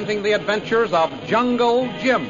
Presenting 0.00 0.22
the 0.22 0.32
adventures 0.32 0.94
of 0.94 1.12
Jungle 1.26 1.86
Jim. 2.00 2.26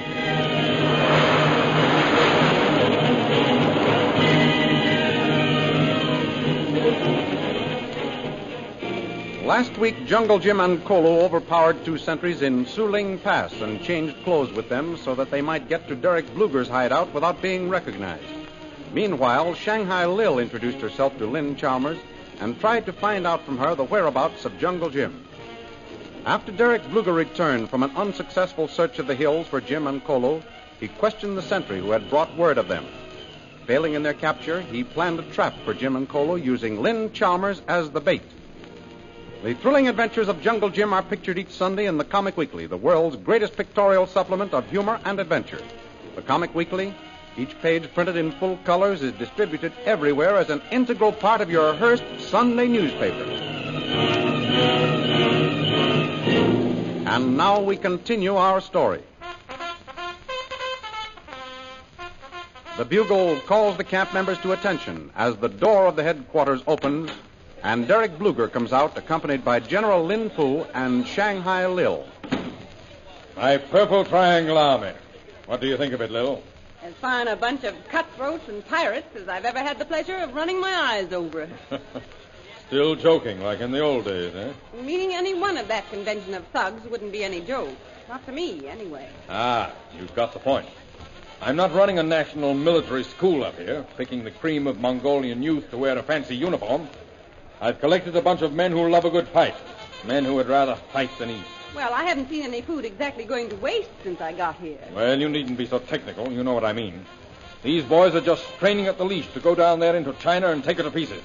Last 9.47 9.79
week, 9.79 10.05
Jungle 10.05 10.41
Jim 10.41 10.59
and 10.59 10.85
Kolu 10.85 11.23
overpowered 11.23 11.85
two 11.85 11.97
sentries 11.97 12.43
in 12.43 12.67
Suling 12.67 13.21
Pass 13.23 13.53
and 13.61 13.81
changed 13.81 14.17
clothes 14.25 14.53
with 14.53 14.69
them 14.69 14.97
so 14.97 15.15
that 15.15 15.31
they 15.31 15.41
might 15.41 15.69
get 15.69 15.87
to 15.87 15.95
Derek 15.95 16.27
Bluger's 16.35 16.69
hideout 16.69 17.15
without 17.15 17.41
being 17.41 17.69
recognized. 17.69 18.25
Meanwhile, 18.93 19.55
Shanghai 19.55 20.07
Lil 20.07 20.41
introduced 20.41 20.79
herself 20.79 21.17
to 21.19 21.27
Lynn 21.27 21.55
Chalmers 21.55 21.99
and 22.41 22.59
tried 22.59 22.85
to 22.87 22.93
find 22.93 23.29
out 23.29 23.45
from 23.45 23.59
her 23.59 23.77
the 23.77 23.85
whereabouts 23.85 24.45
of 24.45 24.59
Jungle 24.59 24.91
Jim. 24.91 25.29
After 26.27 26.53
Derek 26.53 26.83
Bluger 26.85 27.15
returned 27.15 27.71
from 27.71 27.83
an 27.83 27.97
unsuccessful 27.97 28.69
search 28.69 28.99
of 28.99 29.07
the 29.07 29.15
hills 29.15 29.47
for 29.47 29.59
Jim 29.59 29.87
and 29.87 30.05
Kolu, 30.05 30.43
he 30.79 30.89
questioned 30.89 31.37
the 31.37 31.43
sentry 31.43 31.81
who 31.81 31.93
had 31.93 32.11
brought 32.11 32.37
word 32.37 32.59
of 32.59 32.69
them. 32.69 32.87
Failing 33.67 33.95
in 33.95 34.03
their 34.03 34.15
capture, 34.15 34.61
he 34.61 34.85
planned 34.85 35.19
a 35.19 35.31
trap 35.31 35.55
for 35.65 35.73
Jim 35.73 35.97
and 35.97 36.07
Kolu 36.07 36.37
using 36.37 36.83
Lynn 36.83 37.11
Chalmers 37.13 37.63
as 37.69 37.91
the 37.91 38.03
bait. 38.03 38.23
The 39.43 39.55
thrilling 39.55 39.89
adventures 39.89 40.29
of 40.29 40.43
Jungle 40.43 40.69
Jim 40.69 40.93
are 40.93 41.03
pictured 41.03 41.39
each 41.39 41.53
Sunday 41.53 41.87
in 41.87 41.97
the 41.97 42.05
Comic 42.05 42.37
Weekly, 42.37 42.67
the 42.67 42.77
world's 42.77 43.17
greatest 43.17 43.57
pictorial 43.57 44.07
supplement 44.07 44.53
of 44.53 44.69
humor 44.69 45.01
and 45.07 45.19
adventure. 45.21 45.63
The 46.17 46.23
Comic 46.23 46.55
Weekly, 46.55 46.95
each 47.39 47.59
page 47.63 47.93
printed 47.95 48.17
in 48.17 48.33
full 48.33 48.59
colors, 48.65 49.01
is 49.01 49.13
distributed 49.13 49.73
everywhere 49.87 50.37
as 50.37 50.51
an 50.51 50.61
integral 50.71 51.13
part 51.13 51.41
of 51.41 51.51
your 51.51 51.73
Hearst 51.75 52.05
Sunday 52.19 52.69
newspaper. 52.69 53.40
And 57.11 57.37
now 57.37 57.61
we 57.61 57.77
continue 57.77 58.37
our 58.37 58.61
story. 58.61 59.03
The 62.79 62.85
bugle 62.85 63.41
calls 63.41 63.77
the 63.77 63.83
camp 63.83 64.15
members 64.15 64.39
to 64.43 64.53
attention 64.53 65.11
as 65.17 65.35
the 65.37 65.49
door 65.49 65.89
of 65.89 65.97
the 65.97 66.05
headquarters 66.05 66.63
opens 66.69 67.11
and 67.65 67.89
Derek 67.89 68.17
Bluger 68.17 68.49
comes 68.49 68.73
out 68.73 68.97
accompanied 68.97 69.45
by 69.45 69.59
General 69.59 70.05
Lin 70.05 70.31
Fu 70.31 70.63
and 70.73 71.05
Shanghai 71.05 71.67
Lil. 71.67 72.07
My 73.37 73.57
Purple 73.57 74.05
Triangle 74.05 74.57
Army. 74.57 74.93
What 75.47 75.61
do 75.61 75.67
you 75.67 75.77
think 75.77 75.93
of 75.93 76.01
it, 76.01 76.13
Lil? 76.13 76.41
As 76.81 76.95
fine 76.95 77.27
a 77.27 77.35
bunch 77.35 77.65
of 77.65 77.75
cutthroats 77.89 78.49
and 78.49 78.65
pirates 78.69 79.17
as 79.17 79.27
I've 79.27 79.45
ever 79.45 79.59
had 79.59 79.81
the 79.81 79.85
pleasure 79.85 80.17
of 80.19 80.33
running 80.35 80.61
my 80.61 80.73
eyes 80.73 81.13
over. 81.13 81.49
Still 82.71 82.95
joking, 82.95 83.41
like 83.43 83.59
in 83.59 83.73
the 83.73 83.81
old 83.81 84.05
days, 84.05 84.33
eh? 84.33 84.53
Meeting 84.81 85.13
any 85.13 85.35
one 85.35 85.57
of 85.57 85.67
that 85.67 85.91
convention 85.91 86.35
of 86.35 86.47
thugs 86.53 86.89
wouldn't 86.89 87.11
be 87.11 87.25
any 87.25 87.41
joke. 87.41 87.75
Not 88.09 88.25
to 88.27 88.33
me, 88.33 88.69
anyway. 88.69 89.09
Ah, 89.29 89.73
you've 89.99 90.15
got 90.15 90.33
the 90.33 90.39
point. 90.39 90.69
I'm 91.43 91.57
not 91.57 91.75
running 91.75 91.99
a 91.99 92.05
national 92.05 92.55
military 92.55 93.03
school 93.03 93.43
up 93.43 93.59
here, 93.59 93.85
picking 93.97 94.23
the 94.23 94.31
cream 94.31 94.69
of 94.69 94.79
Mongolian 94.79 95.43
youth 95.43 95.69
to 95.71 95.79
wear 95.79 95.99
a 95.99 96.03
fancy 96.05 96.37
uniform. 96.37 96.89
I've 97.61 97.81
collected 97.81 98.15
a 98.15 98.23
bunch 98.23 98.41
of 98.43 98.53
men 98.53 98.71
who 98.71 98.89
love 98.89 99.05
a 99.05 99.11
good 99.11 99.27
fight. 99.27 99.57
Men 100.07 100.25
who 100.25 100.35
would 100.35 100.47
rather 100.47 100.77
fight 100.93 101.11
than 101.19 101.31
eat. 101.31 101.45
Well, 101.75 101.93
I 101.93 102.05
haven't 102.05 102.29
seen 102.29 102.45
any 102.45 102.63
food 102.63 102.85
exactly 102.85 103.25
going 103.25 103.49
to 103.49 103.57
waste 103.57 103.91
since 104.05 104.21
I 104.21 104.33
got 104.33 104.55
here. 104.61 104.79
Well, 104.95 105.19
you 105.19 105.29
needn't 105.29 105.59
be 105.59 105.67
so 105.67 105.81
technical. 105.81 106.31
You 106.31 106.45
know 106.45 106.55
what 106.55 106.65
I 106.65 106.73
mean. 106.73 107.05
These 107.65 107.83
boys 107.83 108.15
are 108.15 108.21
just 108.21 108.47
straining 108.55 108.87
at 108.87 108.97
the 108.97 109.05
leash 109.05 109.27
to 109.33 109.41
go 109.41 109.57
down 109.57 109.81
there 109.81 109.97
into 109.97 110.13
China 110.13 110.53
and 110.53 110.63
take 110.63 110.77
her 110.77 110.85
to 110.85 110.91
pieces. 110.93 111.23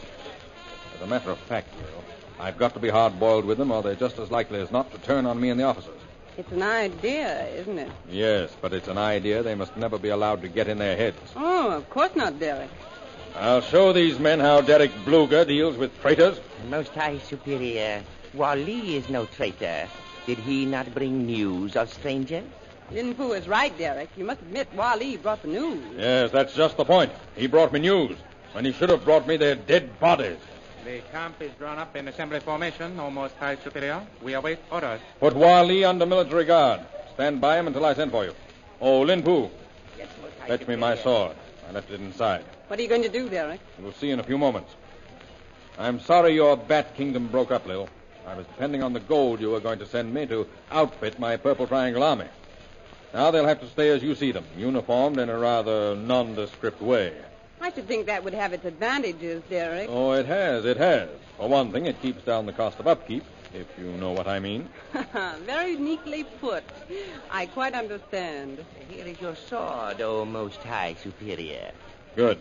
As 0.96 1.02
a 1.02 1.08
matter 1.08 1.30
of 1.30 1.38
fact, 1.40 1.76
Will, 1.76 2.04
I've 2.40 2.58
got 2.58 2.74
to 2.74 2.80
be 2.80 2.90
hard 2.90 3.20
boiled 3.20 3.46
with 3.46 3.58
them, 3.58 3.72
or 3.72 3.84
they're 3.84 3.96
just 3.96 4.18
as 4.18 4.32
likely 4.32 4.60
as 4.62 4.72
not 4.72 4.92
to 4.92 4.98
turn 5.00 5.26
on 5.26 5.40
me 5.40 5.50
and 5.50 5.60
the 5.60 5.66
officers. 5.66 6.00
It's 6.38 6.52
an 6.52 6.64
idea, 6.64 7.48
isn't 7.48 7.78
it? 7.78 7.92
Yes, 8.10 8.56
but 8.62 8.74
it's 8.74 8.88
an 8.88 8.98
idea 8.98 9.44
they 9.44 9.56
must 9.56 9.76
never 9.78 9.98
be 9.98 10.10
allowed 10.10 10.42
to 10.42 10.48
get 10.48 10.68
in 10.68 10.78
their 10.78 10.98
heads. 10.98 11.18
Oh, 11.36 11.72
of 11.72 11.90
course 11.90 12.16
not, 12.16 12.40
Derek. 12.40 12.70
I'll 13.36 13.62
show 13.62 13.92
these 13.94 14.20
men 14.20 14.40
how 14.40 14.62
Derek 14.62 14.92
Bluger 15.06 15.46
deals 15.46 15.78
with 15.78 15.98
traitors. 16.02 16.40
Most 16.70 16.94
High 16.94 17.20
Superior, 17.20 18.04
Wally 18.34 18.96
is 18.96 19.10
no 19.10 19.26
traitor. 19.26 19.88
Did 20.26 20.38
he 20.40 20.66
not 20.66 20.94
bring 20.94 21.26
news 21.26 21.76
of 21.76 21.94
strangers? 21.94 22.46
Lin 22.92 23.14
Fu 23.16 23.34
is 23.34 23.48
right, 23.48 23.78
Derek. 23.78 24.10
You 24.16 24.26
must 24.26 24.42
admit 24.42 24.68
Wally 24.74 25.18
brought 25.18 25.42
the 25.42 25.48
news. 25.50 25.84
Yes, 25.98 26.32
that's 26.32 26.54
just 26.54 26.78
the 26.78 26.86
point. 26.86 27.12
He 27.36 27.48
brought 27.48 27.74
me 27.74 27.80
news, 27.80 28.18
when 28.54 28.64
he 28.64 28.72
should 28.72 28.90
have 28.90 29.04
brought 29.04 29.28
me 29.28 29.38
their 29.38 29.56
dead 29.56 30.00
bodies. 30.00 30.38
The 30.86 31.02
camp 31.12 31.42
is 31.42 31.52
drawn 31.58 31.80
up 31.80 31.96
in 31.96 32.08
assembly 32.10 32.40
formation, 32.40 33.00
almost 33.00 33.34
Most 33.34 33.40
High 33.40 33.56
Superior. 33.56 34.06
We 34.22 34.36
await 34.36 34.60
orders. 34.72 35.02
Put 35.20 35.36
Wali 35.36 35.84
under 35.84 36.06
military 36.06 36.46
guard. 36.46 36.82
Stand 37.16 37.42
by 37.42 37.58
him 37.58 37.66
until 37.66 37.84
I 37.86 37.96
send 37.96 38.12
for 38.12 38.24
you. 38.24 38.36
Oh, 38.80 39.02
Lin 39.02 39.24
Fu, 39.24 39.50
Yes, 39.98 40.10
fetch 40.46 40.68
me 40.68 40.76
my 40.76 40.96
sword. 40.96 41.36
I 41.68 41.72
left 41.72 41.90
it 41.90 42.00
inside. 42.02 42.46
What 42.68 42.78
are 42.78 42.84
you 42.84 42.88
going 42.88 43.02
to 43.02 43.10
do, 43.10 43.28
Derek? 43.28 43.60
Eh? 43.60 43.82
We'll 43.82 43.94
see 43.94 44.12
in 44.12 44.20
a 44.20 44.24
few 44.24 44.38
moments. 44.38 44.76
I'm 45.80 46.00
sorry 46.00 46.36
your 46.36 46.56
Bat 46.56 46.94
Kingdom 46.94 47.30
broke 47.30 47.50
up, 47.50 47.66
Lil. 47.66 47.90
I 48.28 48.36
was 48.36 48.46
depending 48.46 48.84
on 48.84 48.94
the 48.94 49.00
gold 49.00 49.42
you 49.42 49.50
were 49.50 49.62
going 49.62 49.80
to 49.80 49.88
send 49.88 50.14
me 50.14 50.28
to 50.28 50.46
outfit 50.70 51.18
my 51.18 51.36
Purple 51.36 51.66
Triangle 51.66 52.04
Army. 52.04 52.28
Now 53.12 53.32
they'll 53.32 53.48
have 53.48 53.62
to 53.62 53.70
stay 53.70 53.90
as 53.90 54.04
you 54.04 54.14
see 54.14 54.32
them, 54.32 54.46
uniformed 54.56 55.18
in 55.18 55.32
a 55.32 55.40
rather 55.40 55.96
nondescript 55.96 56.80
way. 56.80 57.12
I 57.66 57.72
should 57.72 57.88
think 57.88 58.06
that 58.06 58.24
would 58.24 58.36
have 58.36 58.54
its 58.54 58.64
advantages, 58.64 59.42
Derek. 59.50 59.90
Oh, 59.90 60.12
it 60.12 60.28
has, 60.28 60.66
it 60.66 60.78
has. 60.78 61.10
For 61.36 61.50
one 61.50 61.72
thing, 61.72 61.88
it 61.88 62.00
keeps 62.00 62.24
down 62.24 62.46
the 62.46 62.54
cost 62.54 62.80
of 62.80 62.86
upkeep, 62.86 63.24
if 63.56 63.66
you 63.80 63.86
know 63.94 64.12
what 64.12 64.28
I 64.28 64.40
mean. 64.40 64.70
Very 65.48 65.76
neatly 65.76 66.26
put. 66.40 66.64
I 67.32 67.48
quite 67.48 67.74
understand. 67.74 68.64
Here 68.88 69.08
is 69.08 69.20
your 69.20 69.36
sword, 69.36 70.00
O 70.00 70.26
Most 70.26 70.62
High 70.62 70.96
Superior. 71.02 71.72
Good. 72.16 72.38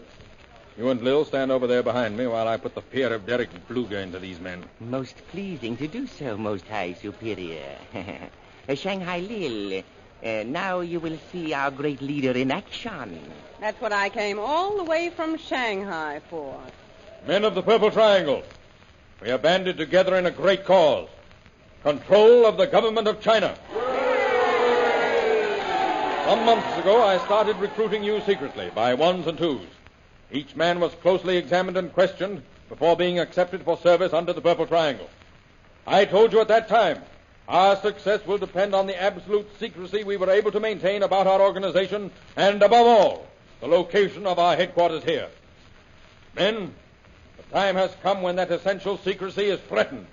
You 0.76 0.90
and 0.90 1.00
Lil 1.00 1.24
stand 1.24 1.50
over 1.50 1.66
there 1.66 1.82
behind 1.82 2.18
me 2.18 2.26
while 2.26 2.46
I 2.46 2.58
put 2.58 2.74
the 2.74 2.82
fear 2.82 3.10
of 3.14 3.24
Derek 3.24 3.48
Bluger 3.66 4.02
into 4.02 4.18
these 4.18 4.40
men. 4.40 4.62
Most 4.78 5.26
pleasing 5.28 5.74
to 5.78 5.88
do 5.88 6.06
so, 6.06 6.36
Most 6.36 6.68
High 6.68 6.92
Superior. 7.00 7.78
Shanghai 8.74 9.20
Lil, 9.20 9.84
uh, 10.24 10.42
now 10.46 10.80
you 10.80 11.00
will 11.00 11.18
see 11.30 11.52
our 11.52 11.70
great 11.70 12.00
leader 12.00 12.32
in 12.32 12.50
action. 12.50 13.20
That's 13.60 13.80
what 13.80 13.92
I 13.92 14.08
came 14.08 14.38
all 14.38 14.76
the 14.76 14.84
way 14.84 15.10
from 15.10 15.36
Shanghai 15.36 16.20
for. 16.30 16.58
Men 17.26 17.44
of 17.44 17.54
the 17.54 17.62
Purple 17.62 17.90
Triangle, 17.90 18.42
we 19.22 19.30
are 19.30 19.38
banded 19.38 19.76
together 19.76 20.16
in 20.16 20.26
a 20.26 20.30
great 20.30 20.64
cause 20.64 21.08
control 21.82 22.46
of 22.46 22.56
the 22.56 22.66
government 22.66 23.06
of 23.06 23.20
China. 23.20 23.54
Some 26.24 26.46
months 26.46 26.78
ago, 26.78 27.02
I 27.02 27.18
started 27.26 27.56
recruiting 27.58 28.02
you 28.02 28.22
secretly 28.22 28.70
by 28.74 28.94
ones 28.94 29.26
and 29.26 29.36
twos. 29.36 29.66
Each 30.32 30.56
man 30.56 30.80
was 30.80 30.94
closely 30.94 31.36
examined 31.36 31.76
and 31.76 31.92
questioned 31.92 32.42
before 32.70 32.96
being 32.96 33.18
accepted 33.18 33.62
for 33.62 33.76
service 33.76 34.14
under 34.14 34.32
the 34.32 34.40
Purple 34.40 34.66
Triangle. 34.66 35.10
I 35.86 36.06
told 36.06 36.32
you 36.32 36.40
at 36.40 36.48
that 36.48 36.68
time 36.68 37.02
our 37.48 37.76
success 37.76 38.24
will 38.26 38.38
depend 38.38 38.74
on 38.74 38.86
the 38.86 39.00
absolute 39.00 39.48
secrecy 39.58 40.02
we 40.02 40.16
were 40.16 40.30
able 40.30 40.50
to 40.52 40.60
maintain 40.60 41.02
about 41.02 41.26
our 41.26 41.42
organization 41.42 42.10
and, 42.36 42.62
above 42.62 42.86
all, 42.86 43.26
the 43.60 43.66
location 43.66 44.26
of 44.26 44.38
our 44.38 44.56
headquarters 44.56 45.04
here. 45.04 45.28
Men, 46.34 46.74
the 47.36 47.42
time 47.54 47.76
has 47.76 47.94
come 48.02 48.22
when 48.22 48.36
that 48.36 48.50
essential 48.50 48.96
secrecy 48.98 49.44
is 49.44 49.60
threatened. 49.60 50.06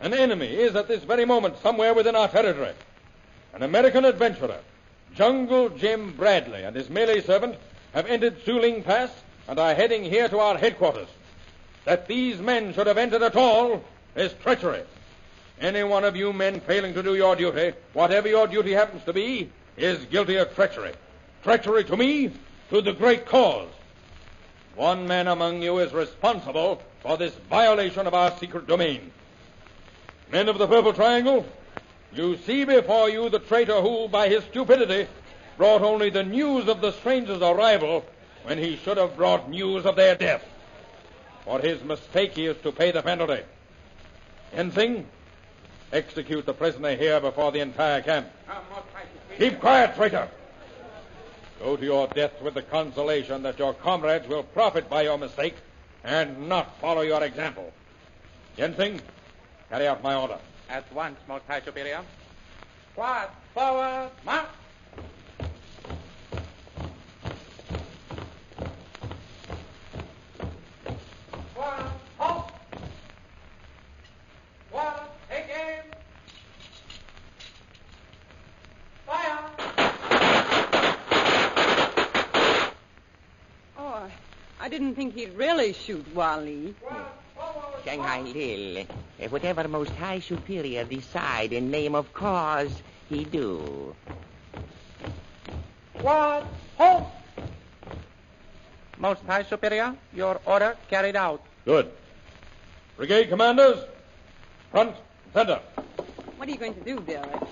An 0.00 0.14
enemy 0.14 0.48
is 0.48 0.74
at 0.74 0.88
this 0.88 1.04
very 1.04 1.24
moment 1.24 1.58
somewhere 1.62 1.94
within 1.94 2.16
our 2.16 2.28
territory. 2.28 2.72
An 3.52 3.62
American 3.62 4.04
adventurer, 4.04 4.60
Jungle 5.14 5.68
Jim 5.68 6.12
Bradley, 6.12 6.64
and 6.64 6.74
his 6.74 6.88
Malay 6.88 7.20
servant 7.20 7.56
have 7.92 8.06
entered 8.06 8.42
Suling 8.44 8.82
Pass 8.82 9.10
and 9.46 9.58
are 9.58 9.74
heading 9.74 10.02
here 10.04 10.28
to 10.28 10.38
our 10.38 10.56
headquarters. 10.56 11.08
That 11.84 12.08
these 12.08 12.40
men 12.40 12.72
should 12.72 12.86
have 12.86 12.98
entered 12.98 13.22
at 13.22 13.36
all 13.36 13.84
is 14.16 14.32
treachery. 14.42 14.82
Any 15.62 15.84
one 15.84 16.02
of 16.02 16.16
you 16.16 16.32
men 16.32 16.58
failing 16.60 16.92
to 16.94 17.04
do 17.04 17.14
your 17.14 17.36
duty, 17.36 17.72
whatever 17.92 18.26
your 18.26 18.48
duty 18.48 18.72
happens 18.72 19.04
to 19.04 19.12
be, 19.12 19.48
is 19.76 20.04
guilty 20.06 20.34
of 20.34 20.52
treachery. 20.56 20.92
Treachery 21.44 21.84
to 21.84 21.96
me, 21.96 22.32
to 22.70 22.82
the 22.82 22.92
great 22.92 23.26
cause. 23.26 23.68
One 24.74 25.06
man 25.06 25.28
among 25.28 25.62
you 25.62 25.78
is 25.78 25.92
responsible 25.92 26.82
for 27.00 27.16
this 27.16 27.34
violation 27.48 28.08
of 28.08 28.14
our 28.14 28.36
secret 28.38 28.66
domain. 28.66 29.12
Men 30.32 30.48
of 30.48 30.58
the 30.58 30.66
Purple 30.66 30.94
Triangle, 30.94 31.46
you 32.12 32.38
see 32.38 32.64
before 32.64 33.08
you 33.08 33.28
the 33.28 33.38
traitor 33.38 33.80
who, 33.80 34.08
by 34.08 34.28
his 34.28 34.42
stupidity, 34.44 35.06
brought 35.56 35.82
only 35.82 36.10
the 36.10 36.24
news 36.24 36.66
of 36.66 36.80
the 36.80 36.90
stranger's 36.90 37.40
arrival 37.40 38.04
when 38.42 38.58
he 38.58 38.76
should 38.78 38.96
have 38.96 39.16
brought 39.16 39.48
news 39.48 39.86
of 39.86 39.94
their 39.94 40.16
death. 40.16 40.44
For 41.44 41.60
his 41.60 41.84
mistake, 41.84 42.34
he 42.34 42.46
is 42.46 42.56
to 42.62 42.72
pay 42.72 42.90
the 42.90 43.02
penalty. 43.02 43.42
Ensign, 44.52 45.06
execute 45.92 46.46
the 46.46 46.54
prisoner 46.54 46.96
here 46.96 47.20
before 47.20 47.52
the 47.52 47.60
entire 47.60 48.02
camp. 48.02 48.28
Keep 49.38 49.60
quiet, 49.60 49.94
traitor. 49.94 50.28
Go 51.60 51.76
to 51.76 51.84
your 51.84 52.08
death 52.08 52.40
with 52.42 52.54
the 52.54 52.62
consolation 52.62 53.42
that 53.44 53.58
your 53.58 53.74
comrades 53.74 54.26
will 54.26 54.42
profit 54.42 54.90
by 54.90 55.02
your 55.02 55.18
mistake 55.18 55.54
and 56.02 56.48
not 56.48 56.80
follow 56.80 57.02
your 57.02 57.22
example. 57.22 57.72
Jensen, 58.56 59.00
carry 59.70 59.86
out 59.86 60.02
my 60.02 60.14
order. 60.14 60.38
At 60.68 60.92
once, 60.92 61.18
High 61.46 61.60
Superior. 61.60 62.00
Squad, 62.92 63.28
forward, 63.54 64.10
march! 64.24 64.46
Squad, 71.52 71.92
halt! 72.18 72.52
Squad, 74.68 75.00
take 75.30 75.48
aim! 75.48 75.82
Fire! 79.06 79.38
Oh, 83.78 84.10
I 84.60 84.68
didn't 84.68 84.94
think 84.94 85.14
he'd 85.14 85.34
really 85.34 85.71
shoot 85.84 86.06
Wally. 86.14 86.74
Shanghai 87.84 88.20
Lil, 88.20 88.86
eh, 89.18 89.28
whatever 89.28 89.66
Most 89.66 89.90
High 89.90 90.20
Superior 90.20 90.84
decide 90.84 91.52
in 91.52 91.70
name 91.70 91.94
of 91.94 92.12
cause, 92.14 92.82
he 93.08 93.24
do. 93.24 93.94
Squad, 95.98 96.46
halt! 96.78 97.06
Most 98.98 99.22
High 99.26 99.42
Superior, 99.42 99.96
your 100.14 100.40
order 100.46 100.76
carried 100.88 101.16
out. 101.16 101.42
Good. 101.64 101.90
Brigade 102.96 103.28
commanders, 103.28 103.78
front, 104.70 104.94
center. 105.34 105.60
What 106.36 106.48
are 106.48 106.52
you 106.52 106.58
going 106.58 106.74
to 106.74 106.84
do, 106.84 107.00
Derek? 107.00 107.42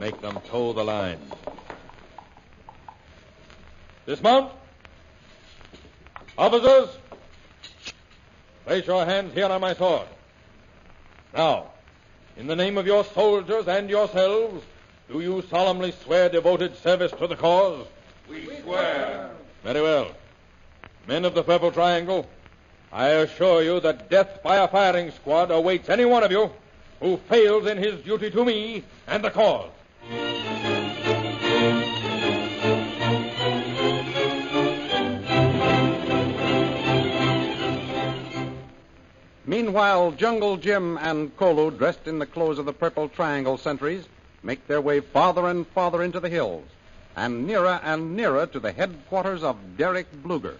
Make 0.00 0.20
them 0.20 0.40
toe 0.48 0.72
the 0.72 0.82
line. 0.82 1.20
Dismount. 4.06 4.52
Officers, 6.38 6.90
place 8.66 8.84
your 8.84 9.04
hands 9.04 9.32
here 9.32 9.46
on 9.46 9.60
my 9.60 9.72
sword. 9.74 10.08
Now, 11.32 11.70
in 12.36 12.48
the 12.48 12.56
name 12.56 12.76
of 12.76 12.86
your 12.86 13.04
soldiers 13.04 13.68
and 13.68 13.88
yourselves, 13.88 14.64
do 15.08 15.20
you 15.20 15.44
solemnly 15.48 15.92
swear 15.92 16.28
devoted 16.28 16.76
service 16.78 17.12
to 17.12 17.28
the 17.28 17.36
cause? 17.36 17.86
We 18.28 18.44
swear. 18.62 19.30
Very 19.62 19.80
well. 19.80 20.10
Men 21.06 21.24
of 21.24 21.34
the 21.34 21.44
Purple 21.44 21.70
Triangle, 21.70 22.28
I 22.92 23.10
assure 23.10 23.62
you 23.62 23.78
that 23.80 24.10
death 24.10 24.42
by 24.42 24.56
a 24.56 24.66
firing 24.66 25.12
squad 25.12 25.52
awaits 25.52 25.88
any 25.88 26.04
one 26.04 26.24
of 26.24 26.32
you 26.32 26.50
who 26.98 27.18
fails 27.28 27.66
in 27.66 27.78
his 27.78 28.00
duty 28.00 28.32
to 28.32 28.44
me 28.44 28.82
and 29.06 29.22
the 29.22 29.30
cause. 29.30 29.70
Meanwhile, 39.46 40.12
Jungle 40.12 40.56
Jim 40.56 40.98
and 41.00 41.34
Kolu, 41.36 41.70
dressed 41.70 42.06
in 42.08 42.18
the 42.18 42.26
clothes 42.26 42.58
of 42.58 42.66
the 42.66 42.72
Purple 42.72 43.08
Triangle 43.08 43.56
sentries, 43.56 44.04
make 44.42 44.66
their 44.66 44.80
way 44.80 45.00
farther 45.00 45.46
and 45.48 45.66
farther 45.68 46.02
into 46.02 46.18
the 46.18 46.28
hills, 46.28 46.64
and 47.14 47.46
nearer 47.46 47.80
and 47.84 48.16
nearer 48.16 48.46
to 48.46 48.58
the 48.58 48.72
headquarters 48.72 49.44
of 49.44 49.56
Derek 49.76 50.10
Bluger. 50.22 50.56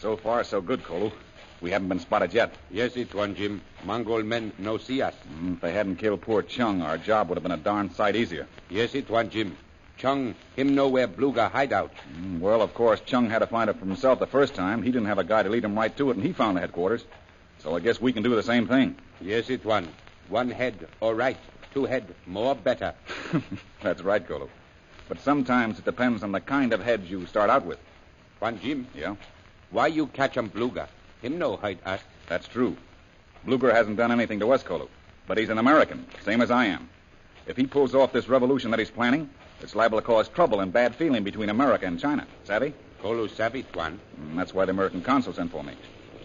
So 0.00 0.16
far, 0.16 0.44
so 0.44 0.60
good, 0.62 0.82
Kolu. 0.82 1.12
We 1.60 1.70
haven't 1.70 1.88
been 1.88 2.00
spotted 2.00 2.32
yet. 2.34 2.54
Yes, 2.70 2.96
it's 2.96 3.14
one, 3.14 3.34
Jim. 3.34 3.62
Mongol 3.84 4.22
men 4.22 4.52
no 4.58 4.76
see 4.78 5.00
us. 5.02 5.14
Mm, 5.40 5.54
If 5.54 5.60
they 5.60 5.72
hadn't 5.72 5.96
killed 5.96 6.20
poor 6.20 6.42
Chung, 6.42 6.82
our 6.82 6.98
job 6.98 7.28
would 7.28 7.36
have 7.36 7.42
been 7.42 7.52
a 7.52 7.56
darn 7.56 7.92
sight 7.94 8.14
easier. 8.16 8.46
Yes, 8.68 8.94
it's 8.94 9.08
one, 9.08 9.30
Jim. 9.30 9.56
Chung, 9.98 10.34
him 10.56 10.74
know 10.74 10.88
where 10.88 11.06
Bluga 11.08 11.48
hideout. 11.48 11.90
Mm, 12.18 12.40
Well, 12.40 12.60
of 12.60 12.74
course, 12.74 13.00
Chung 13.06 13.30
had 13.30 13.38
to 13.38 13.46
find 13.46 13.70
it 13.70 13.78
for 13.78 13.86
himself 13.86 14.18
the 14.18 14.26
first 14.26 14.54
time. 14.54 14.82
He 14.82 14.90
didn't 14.90 15.08
have 15.08 15.18
a 15.18 15.24
guy 15.24 15.42
to 15.42 15.48
lead 15.48 15.64
him 15.64 15.76
right 15.76 15.94
to 15.96 16.10
it, 16.10 16.16
and 16.16 16.24
he 16.24 16.32
found 16.32 16.56
the 16.56 16.60
headquarters. 16.60 17.04
So 17.60 17.74
I 17.74 17.80
guess 17.80 18.00
we 18.00 18.12
can 18.12 18.22
do 18.22 18.34
the 18.34 18.42
same 18.42 18.66
thing. 18.68 18.96
Yes, 19.20 19.48
it's 19.48 19.64
one. 19.64 19.88
One 20.28 20.50
head, 20.50 20.86
all 21.00 21.14
right. 21.14 21.38
Two 21.72 21.86
head, 21.86 22.14
more 22.26 22.54
better. 22.54 22.94
That's 23.82 24.02
right, 24.02 24.26
Kolu. 24.26 24.48
But 25.08 25.20
sometimes 25.20 25.78
it 25.78 25.84
depends 25.84 26.22
on 26.22 26.32
the 26.32 26.40
kind 26.40 26.72
of 26.72 26.82
heads 26.82 27.10
you 27.10 27.24
start 27.26 27.48
out 27.48 27.64
with. 27.64 27.78
One, 28.40 28.60
Jim, 28.60 28.86
Yeah, 28.94 29.16
why 29.70 29.86
you 29.86 30.06
catch 30.08 30.36
him 30.36 30.48
Bluga? 30.50 30.88
Him 31.22 31.38
no 31.38 31.56
hide 31.56 31.78
us. 31.86 32.00
that's 32.28 32.46
true. 32.48 32.76
Bluger 33.46 33.72
hasn't 33.72 33.96
done 33.96 34.10
anything 34.12 34.40
to 34.40 34.52
us, 34.52 34.62
Kolu. 34.62 34.88
But 35.26 35.38
he's 35.38 35.48
an 35.48 35.58
American, 35.58 36.06
same 36.24 36.40
as 36.42 36.50
I 36.50 36.66
am. 36.66 36.88
If 37.46 37.56
he 37.56 37.66
pulls 37.66 37.94
off 37.94 38.12
this 38.12 38.28
revolution 38.28 38.70
that 38.72 38.78
he's 38.80 38.90
planning, 38.90 39.30
it's 39.60 39.74
liable 39.74 39.98
to 39.98 40.04
cause 40.04 40.28
trouble 40.28 40.60
and 40.60 40.72
bad 40.72 40.94
feeling 40.94 41.24
between 41.24 41.48
America 41.48 41.86
and 41.86 41.98
China. 41.98 42.26
Savvy? 42.44 42.74
Kolu 43.02 43.28
savit 43.28 43.74
one. 43.74 44.00
And 44.18 44.32
mm, 44.32 44.36
that's 44.36 44.52
why 44.54 44.64
the 44.64 44.70
American 44.70 45.02
consul 45.02 45.32
sent 45.32 45.50
for 45.50 45.62
me. 45.62 45.74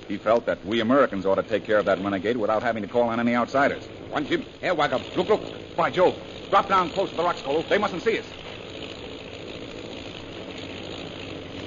He 0.08 0.18
felt 0.18 0.46
that 0.46 0.66
we 0.66 0.80
Americans 0.80 1.26
ought 1.26 1.36
to 1.36 1.44
take 1.44 1.64
care 1.64 1.78
of 1.78 1.86
that 1.86 2.00
renegade 2.00 2.38
without 2.38 2.64
having 2.64 2.84
to 2.84 2.90
call 2.90 3.10
on 3.10 3.20
any 3.20 3.36
outsiders. 3.36 3.86
One, 4.10 4.26
Jim. 4.26 4.44
Here, 4.60 4.76
Wagam. 4.76 5.16
Look, 5.16 5.30
look. 5.30 5.42
By 5.78 5.90
Jove, 5.90 6.16
drop 6.50 6.68
down 6.68 6.90
close 6.90 7.10
to 7.12 7.16
the 7.16 7.24
rocks, 7.24 7.42
Cole. 7.42 7.64
They 7.70 7.78
mustn't 7.78 8.04
see 8.04 8.20
us. 8.20 8.26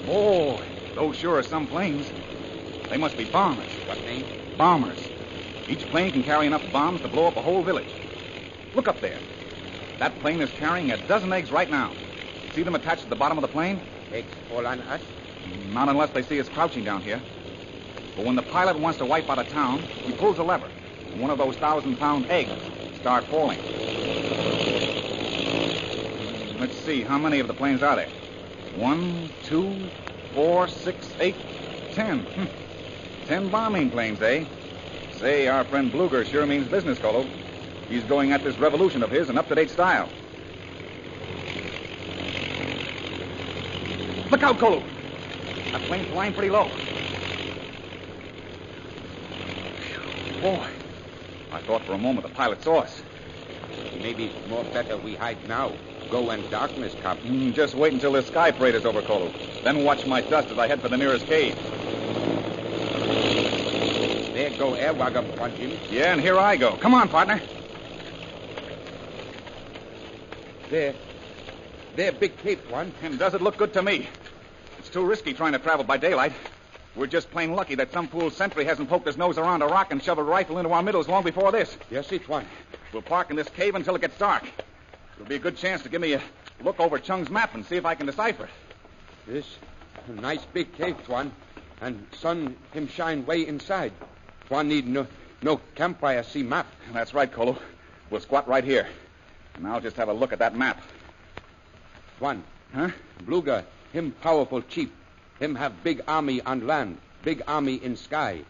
Boy, 0.05 0.63
those 0.95 1.17
sure 1.17 1.39
are 1.39 1.43
some 1.43 1.67
planes. 1.67 2.11
They 2.91 2.99
must 2.99 3.17
be 3.17 3.25
bombers. 3.25 3.71
What 3.87 3.99
name? 4.03 4.27
Bombers. 4.59 4.99
Each 5.67 5.87
plane 5.87 6.13
can 6.13 6.23
carry 6.23 6.47
enough 6.47 6.71
bombs 6.71 7.01
to 7.01 7.09
blow 7.09 7.27
up 7.27 7.37
a 7.37 7.43
whole 7.43 7.63
village. 7.63 7.89
Look 8.75 8.89
up 8.89 9.01
there. 9.01 9.19
That 9.99 10.19
plane 10.21 10.41
is 10.41 10.51
carrying 10.53 10.91
a 10.91 10.97
dozen 11.07 11.33
eggs 11.33 11.53
right 11.53 11.71
now. 11.71 11.93
See 12.53 12.63
them 12.63 12.75
attached 12.75 13.03
to 13.03 13.09
the 13.09 13.17
bottom 13.17 13.39
of 13.39 13.43
the 13.43 13.49
plane? 13.49 13.81
Eggs 14.13 14.33
fall 14.49 14.67
on 14.67 14.81
us. 14.81 15.01
Not 15.73 15.89
unless 15.89 16.11
they 16.11 16.23
see 16.23 16.41
us 16.41 16.49
crouching 16.49 16.85
down 16.85 17.03
here. 17.03 17.21
But 18.17 18.25
when 18.25 18.37
the 18.37 18.43
pilot 18.43 18.79
wants 18.79 18.99
to 18.99 19.05
wipe 19.05 19.29
out 19.29 19.39
a 19.39 19.45
town, 19.45 19.81
he 19.81 20.13
pulls 20.13 20.39
a 20.39 20.43
lever, 20.43 20.69
and 21.11 21.21
one 21.21 21.31
of 21.31 21.39
those 21.39 21.57
thousand 21.57 21.97
pound 21.97 22.27
eggs 22.31 22.53
start 23.01 23.25
falling. 23.25 23.59
Let's 26.59 26.77
see, 26.79 27.03
how 27.03 27.19
many 27.19 27.41
of 27.41 27.49
the 27.49 27.55
planes 27.55 27.83
are 27.83 27.97
there? 27.97 28.09
One, 28.77 29.31
two, 29.45 29.89
four, 30.33 30.69
six, 30.69 31.09
eight, 31.21 31.37
ten. 31.93 32.21
Hmm. 32.21 33.27
Ten 33.27 33.49
bombing 33.49 33.91
planes, 33.91 34.21
eh? 34.23 34.45
Say, 35.13 35.49
our 35.49 35.65
friend 35.65 35.91
Bluger 35.93 36.25
sure 36.25 36.47
means 36.47 36.69
business, 36.69 36.99
Kolu. 36.99 37.29
He's 37.89 38.05
going 38.05 38.33
at 38.33 38.43
this 38.43 38.59
revolution 38.59 39.03
of 39.03 39.11
his 39.11 39.29
in 39.29 39.39
up-to-date 39.39 39.71
style. 39.71 40.09
Look 44.31 44.43
out, 44.43 44.59
Kolu. 44.59 44.83
That 45.73 45.83
plane's 45.83 46.09
flying 46.09 46.33
pretty 46.33 46.51
low. 46.51 46.69
Boy, 50.41 50.69
I 51.53 51.61
thought 51.61 51.85
for 51.85 51.93
a 51.93 51.99
moment 51.99 52.27
the 52.27 52.35
pilot 52.35 52.63
saw 52.63 52.81
us. 52.81 53.03
Maybe 54.01 54.27
it's 54.27 54.49
more 54.49 54.65
better 54.65 54.97
we 54.97 55.15
hide 55.15 55.39
now. 55.49 55.73
Go 56.11 56.23
when 56.23 56.49
darkness 56.51 56.95
comes. 57.01 57.21
Mm, 57.23 57.55
just 57.55 57.75
wait 57.75 57.93
until 57.93 58.13
this 58.13 58.27
sky 58.27 58.51
parade 58.51 58.75
is 58.75 58.85
over, 58.85 59.03
Kolu. 59.03 59.33
Then 59.63 59.85
watch 59.85 60.07
my 60.07 60.21
dust 60.21 60.49
as 60.49 60.59
I 60.59 60.67
head 60.67 60.81
for 60.81 60.89
the 60.89 60.97
nearest 60.97 61.27
cave. 61.27 61.57
There 64.35 64.51
go 64.59 64.75
air 64.75 64.93
Wagam, 64.93 65.39
one, 65.39 65.57
Jim. 65.57 65.79
Yeah, 65.91 66.13
and 66.13 66.21
here 66.21 66.39
I 66.39 66.57
go. 66.57 66.77
Come 66.77 66.93
on, 66.93 67.09
partner. 67.09 67.41
There. 70.75 70.95
There, 71.95 72.11
big 72.11 72.37
cape, 72.39 72.69
one. 72.69 72.93
And 73.01 73.17
does 73.17 73.33
it 73.33 73.41
look 73.41 73.57
good 73.57 73.73
to 73.75 73.83
me? 73.83 74.09
It's 74.81 74.89
too 74.89 75.07
risky 75.07 75.33
trying 75.33 75.53
to 75.53 75.61
travel 75.61 75.85
by 75.85 75.99
daylight. 75.99 76.33
We're 76.97 77.07
just 77.07 77.31
plain 77.31 77.53
lucky 77.53 77.77
that 77.77 77.93
some 77.93 78.09
fool 78.09 78.29
sentry 78.33 78.65
hasn't 78.65 78.89
poked 78.89 79.07
his 79.07 79.17
nose 79.17 79.39
around 79.39 79.63
a 79.63 79.67
rock 79.67 79.93
and 79.93 80.03
shoved 80.03 80.19
a 80.19 80.25
rifle 80.25 80.59
into 80.59 80.73
our 80.73 80.83
middles 80.83 81.07
long 81.07 81.23
before 81.23 81.53
this. 81.53 81.77
Yes, 81.93 82.11
it's 82.11 82.29
one. 82.29 82.45
We'll 82.93 83.03
park 83.03 83.31
in 83.31 83.37
this 83.37 83.49
cave 83.51 83.77
until 83.77 83.95
it 83.95 84.01
gets 84.01 84.19
dark. 84.19 84.51
It'll 85.15 85.29
be 85.29 85.37
a 85.37 85.39
good 85.39 85.57
chance 85.57 85.85
to 85.85 85.89
give 85.89 86.01
me 86.01 86.15
a 86.15 86.23
look 86.65 86.81
over 86.81 86.99
Chung's 86.99 87.31
map 87.31 87.55
and 87.55 87.65
see 87.65 87.77
if 87.77 87.87
I 87.87 87.95
can 87.95 88.07
decipher 88.07 88.47
it. 88.47 88.51
This 89.29 89.47
nice 90.09 90.45
big 90.45 90.73
cave, 90.73 90.97
Tuan. 91.07 91.31
And 91.83 92.05
sun 92.19 92.57
him 92.73 92.89
shine 92.89 93.25
way 93.27 93.47
inside. 93.47 93.93
Tuan 94.49 94.67
need 94.67 94.89
no 94.89 95.07
no 95.41 95.61
campfire 95.77 96.25
see 96.25 96.43
map. 96.43 96.67
That's 96.93 97.15
right, 97.15 97.33
Kolu. 97.33 97.57
We'll 98.11 98.21
squat 98.21 98.49
right 98.49 98.65
here. 98.65 98.89
And 99.57 99.67
I'll 99.67 99.81
just 99.81 99.97
have 99.97 100.09
a 100.09 100.13
look 100.13 100.33
at 100.33 100.39
that 100.41 100.57
map. 100.57 100.81
Tuan, 102.19 102.43
Huh? 102.75 102.91
Bluga, 103.25 103.65
him 103.93 104.11
powerful 104.21 104.61
chief. 104.63 104.91
Him 105.39 105.55
have 105.55 105.85
big 105.85 106.03
army 106.09 106.41
on 106.41 106.67
land, 106.67 106.99
big 107.23 107.43
army 107.47 107.77
in 107.77 107.97
sky. 107.97 108.43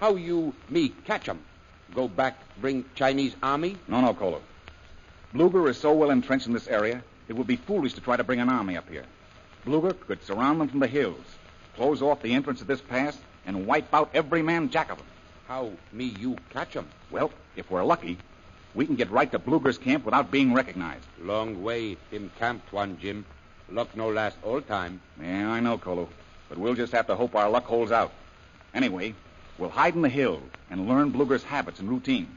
How 0.00 0.16
you, 0.16 0.52
me, 0.68 0.88
catch 1.04 1.28
'em? 1.28 1.38
Go 1.94 2.08
back, 2.08 2.36
bring 2.60 2.84
Chinese 2.96 3.34
army? 3.42 3.76
No, 3.86 4.00
no, 4.00 4.14
Kolu. 4.14 4.40
Bluger 5.32 5.68
is 5.68 5.78
so 5.78 5.92
well 5.92 6.10
entrenched 6.10 6.46
in 6.46 6.52
this 6.52 6.66
area, 6.66 7.02
it 7.28 7.34
would 7.34 7.46
be 7.46 7.56
foolish 7.56 7.94
to 7.94 8.00
try 8.00 8.16
to 8.16 8.24
bring 8.24 8.40
an 8.40 8.48
army 8.48 8.76
up 8.76 8.88
here. 8.88 9.04
Bluger 9.64 9.94
could 10.06 10.24
surround 10.24 10.60
them 10.60 10.68
from 10.68 10.80
the 10.80 10.86
hills, 10.86 11.24
close 11.76 12.02
off 12.02 12.22
the 12.22 12.34
entrance 12.34 12.60
of 12.60 12.66
this 12.66 12.80
pass, 12.80 13.16
and 13.46 13.66
wipe 13.66 13.92
out 13.94 14.10
every 14.12 14.42
man 14.42 14.70
jack 14.70 14.90
of 14.90 14.98
them. 14.98 15.06
How 15.46 15.70
me, 15.92 16.14
you 16.18 16.36
catch 16.50 16.74
'em? 16.74 16.88
Well, 17.10 17.30
if 17.56 17.70
we're 17.70 17.84
lucky, 17.84 18.18
we 18.78 18.86
can 18.86 18.94
get 18.94 19.10
right 19.10 19.32
to 19.32 19.40
Bluger's 19.40 19.76
camp 19.76 20.04
without 20.04 20.30
being 20.30 20.54
recognized. 20.54 21.04
Long 21.20 21.64
way, 21.64 21.96
him 22.12 22.30
camped 22.38 22.72
one, 22.72 22.96
Jim. 23.00 23.26
Luck 23.68 23.88
no 23.96 24.08
last 24.08 24.36
all 24.44 24.60
time. 24.60 25.00
Yeah, 25.20 25.50
I 25.50 25.58
know, 25.58 25.78
Kolu. 25.78 26.06
But 26.48 26.58
we'll 26.58 26.76
just 26.76 26.92
have 26.92 27.08
to 27.08 27.16
hope 27.16 27.34
our 27.34 27.50
luck 27.50 27.64
holds 27.64 27.90
out. 27.90 28.12
Anyway, 28.72 29.16
we'll 29.58 29.68
hide 29.68 29.96
in 29.96 30.02
the 30.02 30.08
hills 30.08 30.44
and 30.70 30.88
learn 30.88 31.10
Bluger's 31.10 31.42
habits 31.42 31.80
and 31.80 31.88
routine. 31.88 32.28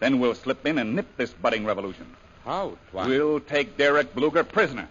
Then 0.00 0.18
we'll 0.18 0.34
slip 0.34 0.64
in 0.66 0.78
and 0.78 0.96
nip 0.96 1.14
this 1.18 1.34
budding 1.34 1.66
revolution. 1.66 2.06
How, 2.42 2.78
Tuan? 2.90 3.10
We'll 3.10 3.40
take 3.40 3.76
Derek 3.76 4.14
Bluger 4.14 4.48
prisoner. 4.48 4.88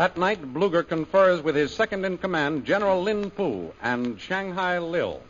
That 0.00 0.16
night, 0.16 0.54
Bluger 0.54 0.82
confers 0.82 1.42
with 1.42 1.54
his 1.54 1.74
second 1.74 2.06
in 2.06 2.16
command, 2.16 2.64
General 2.64 3.02
Lin 3.02 3.30
Pu, 3.30 3.70
and 3.82 4.18
Shanghai 4.18 4.78
Lil. 4.78 5.20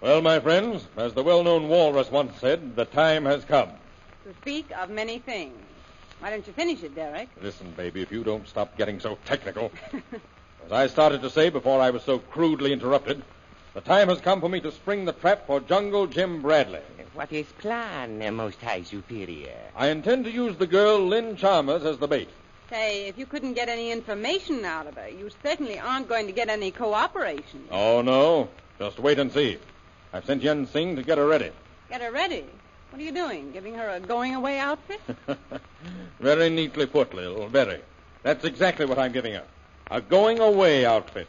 Well, 0.00 0.22
my 0.22 0.38
friends, 0.38 0.86
as 0.96 1.14
the 1.14 1.24
well 1.24 1.42
known 1.42 1.66
walrus 1.66 2.08
once 2.08 2.38
said, 2.38 2.76
the 2.76 2.84
time 2.84 3.24
has 3.24 3.44
come. 3.44 3.70
To 4.22 4.32
speak 4.40 4.70
of 4.78 4.88
many 4.88 5.18
things. 5.18 5.58
Why 6.20 6.30
don't 6.30 6.46
you 6.46 6.52
finish 6.52 6.84
it, 6.84 6.94
Derek? 6.94 7.28
Listen, 7.42 7.72
baby, 7.72 8.02
if 8.02 8.12
you 8.12 8.22
don't 8.22 8.46
stop 8.46 8.78
getting 8.78 9.00
so 9.00 9.18
technical. 9.24 9.72
As 10.66 10.70
I 10.70 10.86
started 10.86 11.20
to 11.22 11.30
say 11.30 11.50
before 11.50 11.80
I 11.80 11.90
was 11.90 12.04
so 12.04 12.20
crudely 12.20 12.72
interrupted, 12.72 13.20
the 13.74 13.80
time 13.80 14.10
has 14.10 14.20
come 14.20 14.40
for 14.40 14.48
me 14.48 14.60
to 14.60 14.70
spring 14.70 15.06
the 15.06 15.12
trap 15.12 15.44
for 15.44 15.58
Jungle 15.58 16.06
Jim 16.06 16.40
Bradley. 16.40 16.82
What 17.14 17.32
is 17.32 17.46
plan, 17.58 18.32
Most 18.36 18.60
High 18.60 18.84
Superior? 18.84 19.58
I 19.74 19.88
intend 19.88 20.24
to 20.26 20.30
use 20.30 20.56
the 20.56 20.68
girl 20.68 21.04
Lynn 21.04 21.34
Chalmers 21.34 21.84
as 21.84 21.98
the 21.98 22.06
bait. 22.06 22.28
Say, 22.68 23.06
if 23.06 23.16
you 23.16 23.26
couldn't 23.26 23.54
get 23.54 23.68
any 23.68 23.92
information 23.92 24.64
out 24.64 24.88
of 24.88 24.96
her, 24.96 25.08
you 25.08 25.30
certainly 25.42 25.78
aren't 25.78 26.08
going 26.08 26.26
to 26.26 26.32
get 26.32 26.48
any 26.48 26.72
cooperation. 26.72 27.64
Oh, 27.70 28.02
no. 28.02 28.48
Just 28.78 28.98
wait 28.98 29.20
and 29.20 29.32
see. 29.32 29.58
I've 30.12 30.24
sent 30.24 30.42
Yen 30.42 30.66
Sing 30.66 30.96
to 30.96 31.02
get 31.02 31.18
her 31.18 31.26
ready. 31.26 31.50
Get 31.88 32.00
her 32.00 32.10
ready. 32.10 32.44
What 32.90 33.00
are 33.00 33.04
you 33.04 33.12
doing? 33.12 33.52
Giving 33.52 33.74
her 33.74 33.88
a 33.90 34.00
going 34.00 34.34
away 34.34 34.58
outfit? 34.58 35.00
very 36.20 36.50
neatly 36.50 36.86
put, 36.86 37.14
Lil. 37.14 37.46
Very. 37.48 37.80
That's 38.24 38.44
exactly 38.44 38.84
what 38.84 38.98
I'm 38.98 39.12
giving 39.12 39.34
her. 39.34 39.44
A 39.90 40.00
going 40.00 40.40
away 40.40 40.84
outfit. 40.84 41.28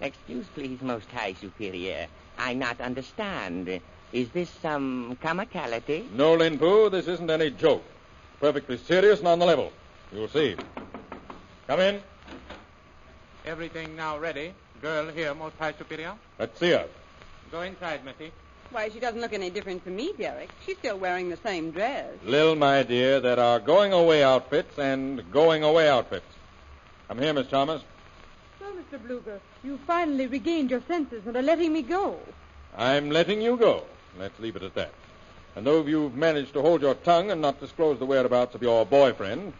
Excuse, 0.00 0.46
please, 0.54 0.82
Most 0.82 1.08
High 1.12 1.34
Superior. 1.34 2.08
I 2.38 2.54
not 2.54 2.80
understand. 2.80 3.80
Is 4.12 4.28
this 4.30 4.50
some 4.60 5.16
comicality? 5.22 6.10
No, 6.10 6.34
Lin 6.34 6.58
Pu, 6.58 6.90
this 6.90 7.06
isn't 7.06 7.30
any 7.30 7.50
joke. 7.50 7.84
Perfectly 8.40 8.78
serious 8.78 9.20
and 9.20 9.28
on 9.28 9.38
the 9.38 9.46
level. 9.46 9.72
You'll 10.12 10.28
see. 10.28 10.56
Come 11.66 11.80
in. 11.80 12.02
Everything 13.46 13.96
now 13.96 14.18
ready. 14.18 14.52
Girl 14.82 15.08
here, 15.08 15.34
Most 15.34 15.56
High 15.58 15.72
Superior. 15.72 16.14
Let's 16.38 16.58
see 16.58 16.70
her. 16.70 16.86
Go 17.50 17.62
inside, 17.62 18.04
Missy. 18.04 18.30
Why, 18.70 18.88
she 18.88 19.00
doesn't 19.00 19.20
look 19.20 19.32
any 19.32 19.50
different 19.50 19.84
from 19.84 19.96
me, 19.96 20.12
Derek. 20.18 20.50
She's 20.64 20.78
still 20.78 20.98
wearing 20.98 21.28
the 21.28 21.36
same 21.38 21.70
dress. 21.70 22.08
Lil, 22.24 22.56
my 22.56 22.82
dear, 22.82 23.20
there 23.20 23.38
are 23.38 23.60
going 23.60 23.92
away 23.92 24.22
outfits 24.22 24.78
and 24.78 25.30
going 25.30 25.62
away 25.62 25.88
outfits. 25.88 26.26
Come 27.08 27.18
here, 27.18 27.32
Miss 27.32 27.48
Chalmers. 27.48 27.82
So, 28.58 28.66
Mr. 28.66 28.98
Bluger, 28.98 29.40
you 29.62 29.78
finally 29.86 30.26
regained 30.26 30.70
your 30.70 30.82
senses 30.88 31.26
and 31.26 31.36
are 31.36 31.42
letting 31.42 31.72
me 31.72 31.82
go. 31.82 32.18
I'm 32.76 33.10
letting 33.10 33.42
you 33.42 33.56
go. 33.56 33.84
Let's 34.18 34.38
leave 34.40 34.56
it 34.56 34.62
at 34.62 34.74
that. 34.74 34.92
And 35.54 35.66
though 35.66 35.84
you've 35.84 36.14
managed 36.14 36.54
to 36.54 36.62
hold 36.62 36.80
your 36.80 36.94
tongue 36.94 37.30
and 37.30 37.42
not 37.42 37.60
disclose 37.60 37.98
the 37.98 38.06
whereabouts 38.06 38.54
of 38.54 38.62
your 38.62 38.86
boyfriend, 38.86 39.52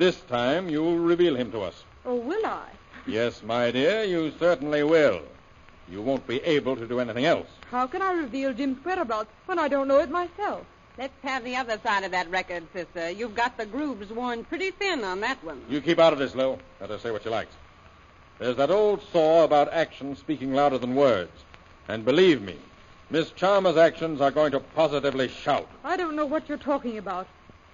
this 0.00 0.18
time 0.22 0.70
you'll 0.70 0.98
reveal 0.98 1.36
him 1.36 1.52
to 1.52 1.60
us. 1.60 1.84
Oh, 2.06 2.14
will 2.14 2.46
I? 2.46 2.68
Yes, 3.06 3.42
my 3.42 3.70
dear, 3.70 4.02
you 4.02 4.32
certainly 4.38 4.82
will. 4.82 5.20
You 5.90 6.00
won't 6.00 6.26
be 6.26 6.38
able 6.42 6.74
to 6.76 6.86
do 6.86 7.00
anything 7.00 7.26
else. 7.26 7.46
How 7.70 7.86
can 7.86 8.00
I 8.00 8.12
reveal 8.12 8.54
Jim's 8.54 8.82
whereabouts 8.82 9.28
when 9.44 9.58
I 9.58 9.68
don't 9.68 9.88
know 9.88 10.00
it 10.00 10.10
myself? 10.10 10.64
Let's 10.96 11.12
have 11.22 11.44
the 11.44 11.56
other 11.56 11.78
side 11.84 12.04
of 12.04 12.12
that 12.12 12.30
record, 12.30 12.62
sister. 12.72 13.10
You've 13.10 13.34
got 13.34 13.58
the 13.58 13.66
grooves 13.66 14.10
worn 14.10 14.44
pretty 14.44 14.70
thin 14.70 15.04
on 15.04 15.20
that 15.20 15.44
one. 15.44 15.60
You 15.68 15.82
keep 15.82 15.98
out 15.98 16.14
of 16.14 16.18
this, 16.18 16.34
Lil. 16.34 16.58
Let 16.80 16.88
her 16.88 16.98
say 16.98 17.10
what 17.10 17.22
she 17.22 17.28
likes. 17.28 17.54
There's 18.38 18.56
that 18.56 18.70
old 18.70 19.02
saw 19.12 19.44
about 19.44 19.70
action 19.70 20.16
speaking 20.16 20.54
louder 20.54 20.78
than 20.78 20.94
words. 20.94 21.44
And 21.88 22.06
believe 22.06 22.40
me, 22.40 22.56
Miss 23.10 23.32
Chalmers' 23.32 23.76
actions 23.76 24.22
are 24.22 24.30
going 24.30 24.52
to 24.52 24.60
positively 24.60 25.28
shout. 25.28 25.68
I 25.84 25.98
don't 25.98 26.16
know 26.16 26.26
what 26.26 26.48
you're 26.48 26.56
talking 26.56 26.96
about. 26.96 27.26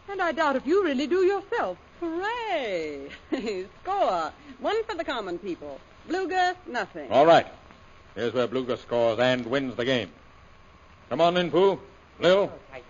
And 0.09 0.21
I 0.21 0.33
doubt 0.33 0.57
if 0.57 0.67
you 0.67 0.83
really 0.83 1.07
do 1.07 1.23
yourself. 1.23 1.79
Hooray! 2.01 3.09
Score. 3.83 4.33
One 4.61 4.85
for 4.85 4.95
the 4.95 5.05
common 5.05 5.39
people. 5.39 5.81
Bluger, 6.09 6.55
nothing. 6.67 7.11
All 7.11 7.27
right. 7.27 7.47
Here's 8.15 8.33
where 8.33 8.49
Bluger 8.49 8.79
scores 8.79 9.19
and 9.19 9.45
wins 9.47 9.77
the 9.77 9.85
game. 9.85 10.11
Come 11.11 11.21
on, 11.21 11.35
Lin 11.35 11.51
Pu. 11.51 11.79
Lil, 12.19 12.51
High 12.73 12.81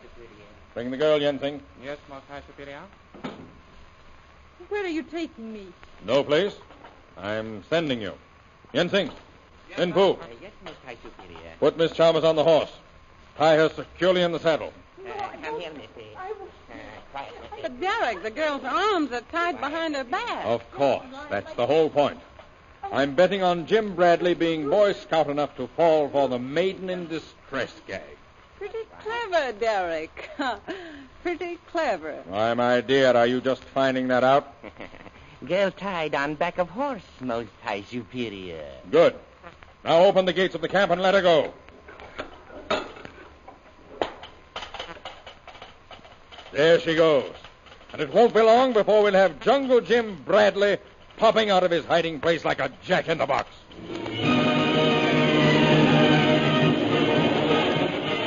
bring 0.73 0.91
the 0.91 0.97
girl, 0.97 1.19
Yensing. 1.19 1.61
Yes, 1.83 1.99
Most 2.09 2.25
High 2.29 2.43
Superior. 2.47 2.83
Where 4.69 4.85
are 4.85 4.89
you 4.89 5.03
taking 5.03 5.53
me? 5.53 5.67
No 6.05 6.23
place. 6.23 6.55
I'm 7.19 7.65
sending 7.69 8.01
you. 8.01 8.13
Yensing, 8.73 9.11
Lin 9.77 9.93
Pu, 9.93 10.01
Uh, 10.13 10.17
yes, 10.41 10.53
Most 10.65 10.77
High 10.85 10.97
Superior. 11.03 11.55
put 11.59 11.77
Miss 11.77 11.93
Chalmers 11.93 12.25
on 12.25 12.37
the 12.37 12.45
horse. 12.45 12.71
Tie 13.37 13.57
her 13.57 13.69
securely 13.69 14.23
in 14.23 14.33
the 14.33 14.39
saddle. 14.39 14.73
Uh, 15.05 15.13
come 15.43 15.61
here, 15.61 15.73
Missy. 15.73 16.17
Quiet, 17.17 17.33
Missy. 17.51 17.63
But, 17.63 17.81
Derek, 17.81 18.23
the 18.23 18.31
girl's 18.31 18.65
arms 18.65 19.11
are 19.13 19.23
tied 19.33 19.59
behind 19.59 19.97
her 19.97 20.05
back. 20.05 20.45
Of 20.45 20.71
course. 20.73 21.07
That's 21.31 21.53
the 21.55 21.67
whole 21.67 21.89
point. 21.89 22.21
I'm 22.93 23.15
betting 23.15 23.43
on 23.43 23.67
Jim 23.67 23.95
Bradley 23.95 24.35
being 24.35 24.69
Boy 24.69 24.93
Scout 24.93 25.29
enough 25.29 25.57
to 25.57 25.67
fall 25.69 26.09
for 26.11 26.29
the 26.29 26.39
maiden 26.39 26.91
in 26.91 27.09
distress 27.09 27.73
gag. 27.87 28.03
Pretty 28.59 28.85
clever, 29.01 29.53
Derek. 29.53 30.31
Pretty 31.23 31.59
clever. 31.71 32.23
Why, 32.27 32.53
my 32.55 32.83
dear, 32.83 33.17
are 33.17 33.27
you 33.27 33.41
just 33.41 33.65
finding 33.65 34.09
that 34.09 34.23
out? 34.23 34.55
Girl 35.47 35.71
tied 35.71 36.15
on 36.15 36.35
back 36.35 36.59
of 36.59 36.69
horse, 36.69 37.03
Most 37.21 37.51
High 37.63 37.83
Superior. 37.83 38.67
Good. 38.91 39.15
Now 39.85 40.05
open 40.05 40.27
the 40.27 40.33
gates 40.33 40.55
of 40.55 40.61
the 40.61 40.69
camp 40.69 40.91
and 40.91 41.01
let 41.01 41.15
her 41.15 41.23
go. 41.23 41.55
There 46.57 46.81
she 46.81 46.95
goes. 46.95 47.31
And 47.93 48.01
it 48.01 48.11
won't 48.15 48.33
be 48.33 48.41
long 48.41 48.73
before 48.73 49.03
we'll 49.03 49.13
have 49.13 49.41
Jungle 49.41 49.83
Jim 49.83 50.23
Bradley 50.25 50.79
popping 51.19 51.51
out 51.51 51.63
of 51.63 51.71
his 51.71 51.85
hiding 51.85 52.19
place 52.19 52.47
like 52.47 52.61
a 52.61 52.73
jack 52.83 53.09
in 53.09 53.19
the 53.19 53.27
box. 53.27 53.51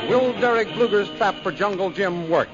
Will 0.08 0.32
Derek 0.40 0.68
Bluger's 0.74 1.08
trap 1.18 1.34
for 1.42 1.50
Jungle 1.50 1.90
Jim 1.90 2.30
work? 2.30 2.48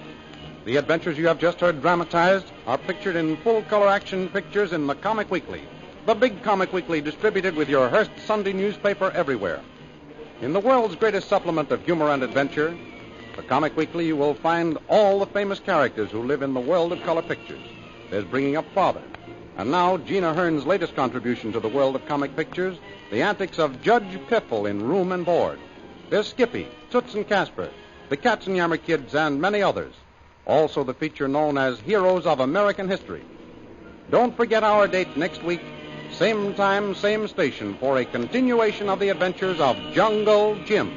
The 0.65 0.77
adventures 0.77 1.19
you 1.19 1.27
have 1.27 1.39
just 1.39 1.61
heard 1.61 1.83
dramatized 1.83 2.47
are 2.67 2.79
pictured 2.79 3.15
in 3.15 3.37
full 3.39 3.61
color 3.65 3.89
action 3.89 4.31
pictures 4.31 4.73
in 4.73 4.87
the 4.87 4.95
Comic 4.95 5.31
Weekly, 5.31 5.63
the 6.07 6.15
big 6.15 6.43
Comic 6.43 6.73
Weekly 6.73 7.03
distributed 7.03 7.55
with 7.55 7.69
your 7.69 7.91
Hearst 7.91 8.13
Sunday 8.27 8.55
newspaper 8.55 9.11
everywhere. 9.11 9.61
In 10.41 10.55
the 10.55 10.61
world's 10.61 10.97
greatest 10.97 11.29
supplement 11.29 11.71
of 11.71 11.85
humor 11.85 12.11
and 12.11 12.23
adventure, 12.23 12.75
the 13.37 13.43
Comic 13.43 13.77
Weekly, 13.77 14.07
you 14.07 14.17
will 14.17 14.35
find 14.35 14.79
all 14.89 15.19
the 15.19 15.27
famous 15.27 15.61
characters 15.61 16.11
who 16.11 16.23
live 16.23 16.43
in 16.43 16.55
the 16.55 16.61
world 16.61 16.93
of 16.93 17.03
color 17.03 17.23
pictures. 17.23 17.61
There's 18.11 18.25
Bringing 18.25 18.57
Up 18.57 18.65
Father. 18.75 19.03
And 19.59 19.71
now, 19.71 19.99
Gene 19.99 20.25
Ahern's 20.25 20.67
latest 20.67 20.97
contribution 20.97 21.53
to 21.53 21.61
the 21.61 21.69
world 21.69 21.97
of 21.97 22.07
comic 22.07 22.35
pictures, 22.35 22.79
the 23.11 23.23
antics 23.23 23.59
of 23.59 23.83
Judge 23.83 24.19
Puffle 24.29 24.67
in 24.67 24.83
Room 24.83 25.13
and 25.13 25.25
Board. 25.25 25.59
There's 26.09 26.29
Skippy, 26.29 26.67
Toots 26.91 27.15
and 27.15 27.29
Casper, 27.29 27.71
the 28.09 28.17
Katzenjammer 28.17 28.83
Kids, 28.83 29.15
and 29.15 29.41
many 29.41 29.63
others. 29.63 29.93
Also, 30.47 30.85
the 30.85 30.95
feature 30.95 31.29
known 31.29 31.59
as 31.59 31.81
Heroes 31.81 32.27
of 32.27 32.41
American 32.41 32.89
History. 32.89 33.25
Don't 34.11 34.37
forget 34.37 34.63
our 34.63 34.87
date 34.87 35.17
next 35.17 35.43
week, 35.43 35.63
same 36.13 36.55
time, 36.55 36.95
same 36.95 37.27
station, 37.29 37.77
for 37.79 37.99
a 37.99 38.05
continuation 38.05 38.89
of 38.89 39.01
the 39.01 39.09
adventures 39.09 39.61
of 39.61 39.77
Jungle 39.93 40.57
Jim. 40.65 40.97